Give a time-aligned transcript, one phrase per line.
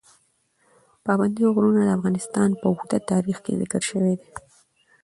[1.05, 4.29] پابندی غرونه د افغانستان په اوږده تاریخ کې ذکر شوی دی.